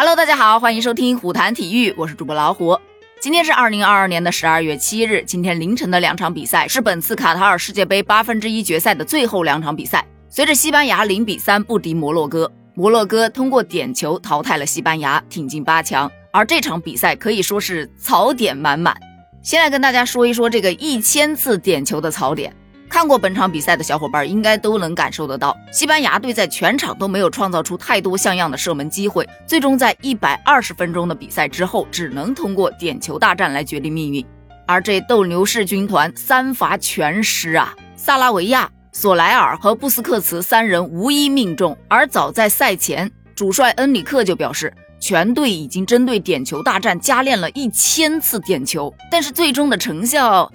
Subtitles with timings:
[0.00, 2.78] Hello，大家好，欢迎收听虎谈体育，我是主播老虎。
[3.20, 10.06] 今天是二零二二年的十二月七日，今天凌晨的两场比赛是本次卡塔尔世界杯八分之一决赛的最后两场比赛。
[10.28, 16.08] 随着西班牙零比三不敌摩洛哥，摩洛哥通过点球淘汰了西班牙，挺进八强。
[16.30, 18.96] 而这场比赛可以说是槽点满满。
[19.42, 22.54] 先来跟大家说一说这个一千次点球的槽点。
[22.98, 34.26] 看过本场比赛的小伙伴应该都能感受得到，西班牙队在全场都没有创造出太多像样的射门机会，最终在一百二十分钟的比赛之后，只能通过点球大战来决定命运。
[34.66, 41.78] 而这斗牛士军团三罚全失啊，萨拉维亚、索莱尔和布斯克茨三人无一命中。
[41.86, 50.50] 而早在赛前，主帅恩里克就表示，全队已经针对点球大战加练了一千次点球，但是最终的成效。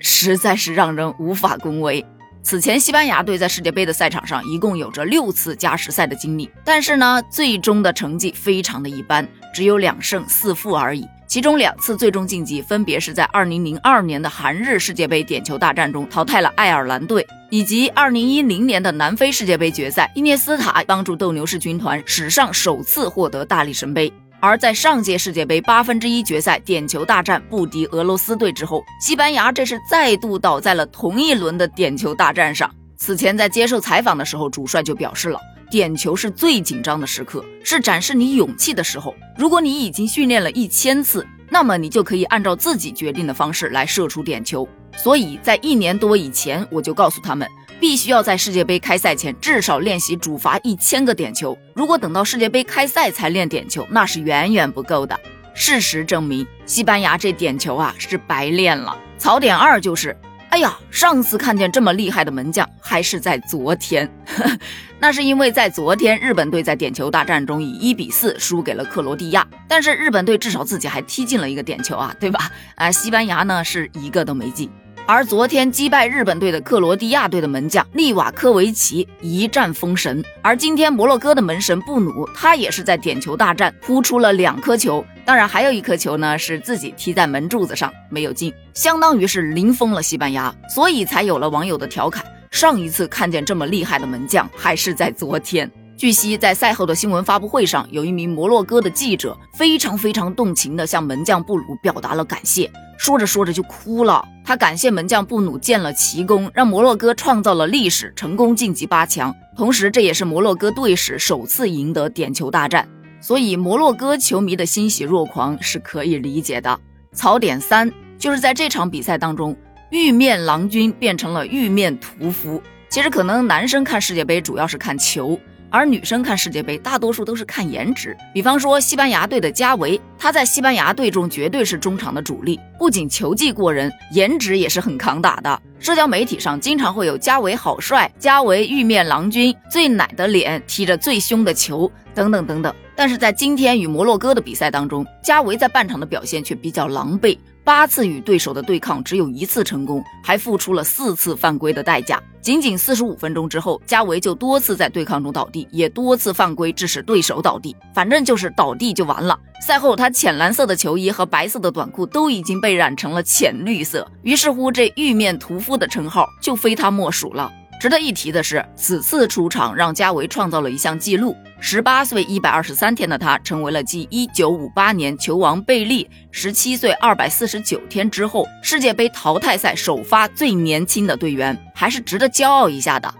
[0.00, 2.04] 实在是让人无法恭维。
[2.42, 11.06] 此前，西班牙队在世界杯的赛场上一共有着六次加时赛的经历，但是呢，最终的成绩非常的一般，只有两胜四负而已。
[11.26, 24.10] 其中两次最终晋级，分别是在2002年的韩日世界杯点球大战中淘汰了爱尔兰队，以及2010年的南非世界杯决赛，伊涅斯塔帮助斗牛士军团史上首次获得大力神杯。
[24.40, 32.70] 而在上届世界杯八分之一决赛点球大战不敌俄罗斯队之后，西班牙这是再度倒在了同一轮的点球大战上。
[32.96, 39.14] 此前在接受采访的时候，主帅就表示了，点球是最紧张的时刻，是展示你勇气的时候。
[39.36, 44.68] 如果你已经训练了一千次，那么你就可以按照自己决定的方式来射出点球。
[44.96, 47.48] 所以在一年多以前，我就告诉他们。
[47.80, 51.56] 必须要在世界杯开赛前至少练习主罚一千个点球。
[51.74, 55.18] 如果等到世界杯开赛才练点球，那是远远不够的。
[55.54, 58.96] 事实证明，西班牙这点球啊是白练了。
[59.16, 60.16] 槽点二就是，
[60.50, 64.08] 哎呀，上次看见这么厉害的门将还是在昨天。
[65.00, 72.50] 那是因为在昨天日本队在点球大战中以一比四输给了克罗地亚，但是日本队至少自己还踢进了一个点球啊，对吧？
[72.74, 74.68] 啊，西班牙呢是一个都没进。
[75.10, 95.70] 而昨天击败日本队的克罗地亚队的门将利瓦科维奇一战封神，而今天摩洛哥的门神布努，他也是在点球大战扑出了两颗球，当然还有一颗球呢是自己踢在门柱子上没有进，相当于是零封了西班牙，所以才有了网友的调侃：上一次看见这么厉害的门将还是在昨天。
[95.98, 104.24] 据悉，在赛后的新闻发布会上，有一名摩洛哥的记者非常非常动情地向门将布鲁表达了感谢，说着说着就哭了。
[104.44, 109.34] 他感谢门将布努建了奇功，让摩洛哥创造了历史，成功晋级八强。
[109.56, 112.88] 同时，这也是摩洛哥队史首次赢得点球大战，
[113.20, 116.78] 所以摩洛哥球迷的欣喜若狂是可以理解的。
[117.12, 119.56] 槽点三就是在这场比赛当中，
[119.90, 122.62] 玉面郎君变成了玉面屠夫。
[122.88, 125.36] 其实，可能男生看世界杯主要是看球。
[125.70, 128.16] 而女生看世界杯，大多数都是看颜值。
[128.32, 135.60] 比方说，西班牙队的加维，他在西班牙队中绝对是中场的主力，不仅球技过人，颜值也是很扛打的。
[135.78, 142.74] 社交媒体上经常会有“加维好帅”“加维玉面郎君”“最奶的脸”“踢着最凶的球”等等等等。
[142.96, 147.38] 但是在今天与摩洛哥的比赛当中，加维在半场的表现却比较狼狈。
[147.68, 152.18] 八次与对手的对抗，只有一次成功，还付出了四次犯规的代价。
[152.40, 157.76] 仅仅四十五分钟之后，加维就多次在对抗中倒地，也多次犯规，致使对手倒地。
[157.94, 159.38] 反正就是倒地就完了。
[159.60, 167.52] 赛后，他浅蓝色的球衣和白色的短裤都已经被染成了浅绿色，于是乎，这玉面屠夫的称号就非他莫属了。
[167.78, 183.12] 值得一提的是，此次出场让加维创造了一项纪录：十八岁一百二十三天的他，成为了继一九五八年球王贝利十七岁二百四十九天之后，世界杯淘汰赛首发最年轻的队员，还是值得骄傲一下的。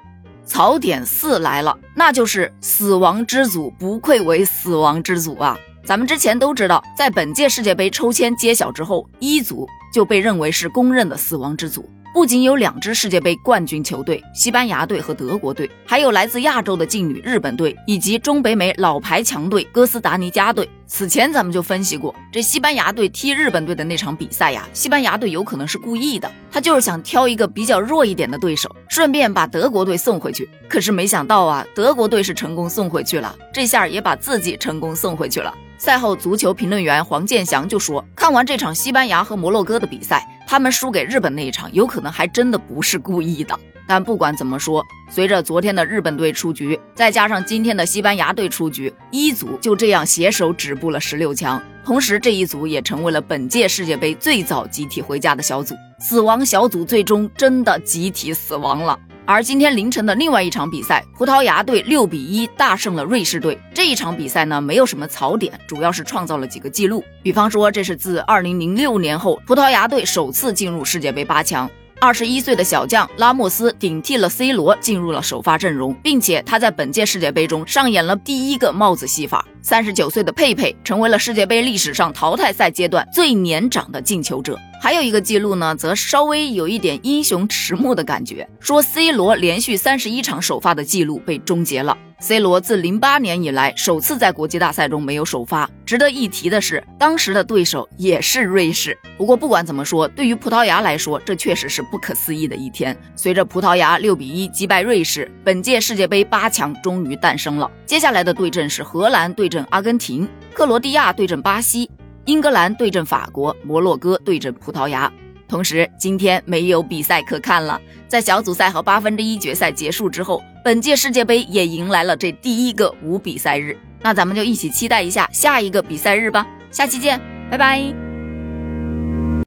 [0.47, 5.59] 槽点四来了，那就是死亡之组不愧为死亡之组啊！
[5.85, 11.91] 咱们之前都知道，在本届世界杯抽签揭晓之后，一组就被认为是公认的死亡之组。
[12.19, 20.69] 不仅有两支世界杯冠军球队，西班牙队和德国队，还有来自亚洲的劲旅日本队，以及中北美老牌强队哥斯达黎加队。
[20.85, 30.51] 此前咱们就分析过，这西班牙队踢日本队的那场比赛呀，西班牙队有可能是故意的，他就是想挑一个比较弱一点的对手，顺便把德国队送回去。
[30.69, 35.55] 可是没想到啊，德国队是成功送回去了，这下也把自己成功送回去了。
[35.81, 43.55] 赛后，足球评论员黄健翔就说：“看完这场西班牙和摩洛哥的比赛，他们输给日本那一场，有可能还真的不是故意的。
[43.87, 51.63] 但不管怎么说，随着昨天的日本队出局，再加上今天的西班牙队出局，一组就这样携手止步了十六强。
[51.85, 55.75] 同时，这一组也成为了本届世界杯最早集体回家的小组。
[56.01, 58.99] 死亡小组最终真的集体死亡了。”
[59.31, 63.59] 而今天凌晨的另外一场比赛，葡萄牙队六比一大胜了瑞士队。
[63.75, 67.05] 这一场比赛呢，没有什么槽点，主要是创造了几个记录。
[67.23, 71.69] 比方说，这是自二零零六年后，葡萄牙队首次进入世界杯八强。
[72.01, 79.45] 二十一岁的小将拉莫斯顶替了 C 罗进入了首发阵容，并且他在本届世界杯中上演了第一个帽子戏法。
[79.63, 84.57] 三十九岁的佩佩成为了世界杯历史上淘汰赛阶段最年长的进球者。
[84.81, 91.99] 还有一个记录呢，则稍微有一点英雄迟暮的感觉，说 C 罗连续三十一场首发的记录被终结了。
[92.21, 95.71] C 罗自零八年以来首次在国际大赛中没有首发。
[95.87, 98.99] 值得一提的是，当时的对手也是瑞士。
[99.17, 102.97] 不过不管怎么说，对于葡萄牙来说，这确实是不可思议的一天。
[103.15, 107.71] 随着葡萄牙六比一击败瑞士，本届世界杯八强终于诞生了。
[107.87, 111.89] 接下来的对阵是荷兰对阵阿根廷，克罗地亚对阵巴西，
[112.25, 115.11] 英格兰对阵法国，摩洛哥对阵葡萄牙。
[115.49, 117.81] 同时，今天没有比赛可看了。
[118.07, 123.77] 在小组赛和八分之一决赛结束之后，本届世界杯也迎来了这第一个无比赛日。
[124.01, 126.47] 那咱们就一起期待一下下一个比赛日吧。
[126.71, 128.08] 下期见，拜拜。